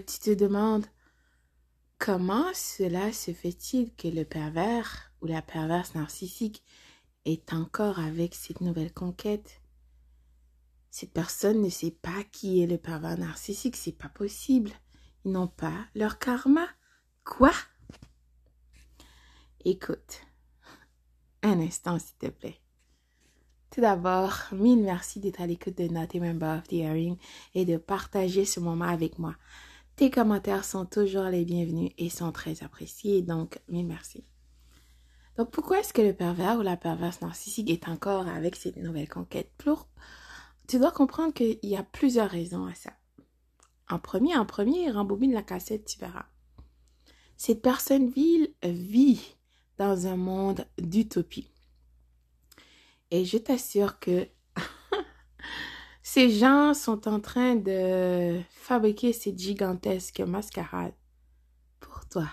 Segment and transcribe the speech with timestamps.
[0.00, 0.86] tu te demandes
[1.98, 6.62] comment cela se fait-il que le pervers ou la perverse narcissique
[7.24, 9.60] est encore avec cette nouvelle conquête?
[10.90, 14.70] Cette personne ne sait pas qui est le pervers narcissique, c'est pas possible.
[15.24, 16.66] Ils n'ont pas leur karma.
[17.24, 17.52] Quoi?
[19.64, 20.20] Écoute,
[21.42, 22.60] un instant s'il te plaît.
[23.70, 27.16] Tout d'abord, mille merci d'être à l'écoute de Member of the Hearing
[27.54, 29.34] et de partager ce moment avec moi.
[29.96, 34.24] Tes commentaires sont toujours les bienvenus et sont très appréciés, donc mille merci.
[35.36, 39.08] Donc pourquoi est-ce que le pervers ou la perverse narcissique est encore avec cette nouvelle
[39.08, 39.52] conquête?
[39.56, 39.88] Pour,
[40.66, 42.92] tu dois comprendre qu'il y a plusieurs raisons à ça.
[43.88, 46.26] En premier, en premier, rembobine la cassette, tu verras.
[47.36, 49.36] Cette personne vile vit
[49.78, 51.52] dans un monde d'utopie.
[53.12, 54.26] Et je t'assure que
[56.14, 60.94] ces gens sont en train de fabriquer cette gigantesque mascarade
[61.80, 62.28] pour toi.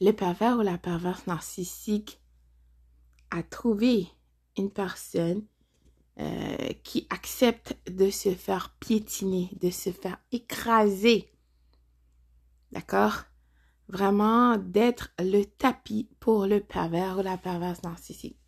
[0.00, 2.20] Le pervers ou la perverse narcissique
[3.30, 4.08] a trouvé
[4.58, 5.44] une personne
[6.18, 11.30] euh, qui accepte de se faire piétiner, de se faire écraser.
[12.72, 13.26] D'accord?
[13.86, 18.40] Vraiment d'être le tapis pour le pervers ou la perverse narcissique.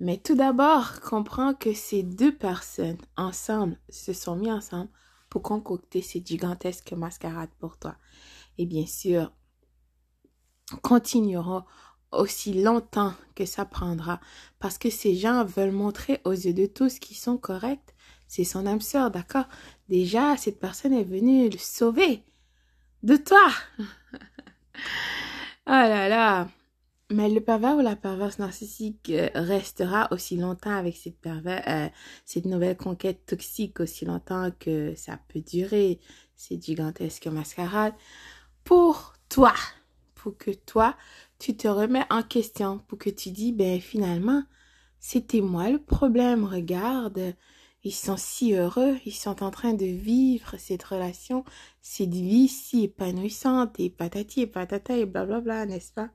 [0.00, 4.90] Mais tout d'abord, comprends que ces deux personnes ensemble se sont mis ensemble
[5.28, 7.96] pour concocter cette gigantesque mascarade pour toi.
[8.58, 9.32] Et bien sûr,
[10.82, 11.64] continueront
[12.12, 14.20] aussi longtemps que ça prendra
[14.58, 17.94] parce que ces gens veulent montrer aux yeux de tous qu'ils sont corrects.
[18.28, 19.46] C'est son âme sœur, d'accord?
[19.88, 22.22] Déjà, cette personne est venue le sauver
[23.02, 23.48] de toi.
[23.78, 23.82] oh
[25.66, 26.48] là là.
[27.10, 31.88] Mais le pervers ou la perverse narcissique euh, restera aussi longtemps avec cette pervers, euh,
[32.26, 36.00] cette nouvelle conquête toxique aussi longtemps que ça peut durer,
[36.36, 37.94] cette gigantesque mascarade
[38.64, 39.54] pour toi,
[40.14, 40.96] pour que toi,
[41.38, 44.42] tu te remets en question, pour que tu dis, ben finalement,
[45.00, 47.34] c'était moi le problème, regarde,
[47.84, 51.44] ils sont si heureux, ils sont en train de vivre cette relation,
[51.80, 56.10] cette vie si épanouissante, et patati et patata et blablabla, n'est-ce pas?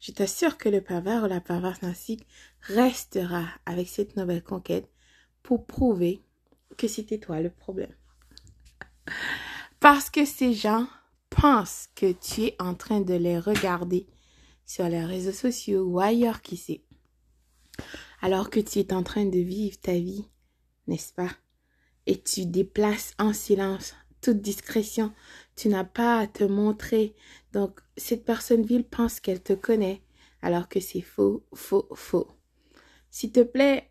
[0.00, 2.26] Je t'assure que le pervers ou la perverse narcissique
[2.60, 4.90] restera avec cette nouvelle conquête
[5.42, 6.22] pour prouver
[6.76, 7.94] que c'était toi le problème.
[9.80, 10.86] Parce que ces gens
[11.30, 14.06] pense que tu es en train de les regarder
[14.66, 16.82] sur les réseaux sociaux ou ailleurs qui sait.
[18.22, 20.26] Alors que tu es en train de vivre ta vie,
[20.86, 21.30] n'est-ce pas?
[22.06, 25.12] Et tu déplaces en silence, toute discrétion.
[25.54, 27.14] Tu n'as pas à te montrer.
[27.52, 30.02] Donc, cette personne ville pense qu'elle te connaît,
[30.40, 32.28] alors que c'est faux, faux, faux.
[33.10, 33.90] S'il te plaît,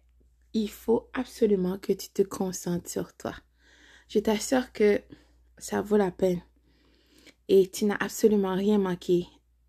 [0.53, 3.35] il faut absolument que tu te concentres sur toi.
[4.09, 5.01] Je t'assure que
[5.59, 6.41] ça vaut la peine
[7.47, 9.27] et tu n'as absolument rien manqué.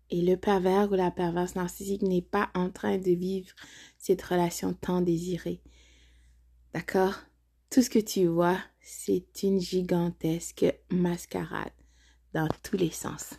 [0.09, 3.49] Et le pervers ou la perverse narcissique n'est pas en train de vivre
[3.97, 5.61] cette relation tant désirée.
[6.73, 7.15] D'accord?
[7.69, 11.73] Tout ce que tu vois, c'est une gigantesque mascarade
[12.33, 13.31] dans tous les sens.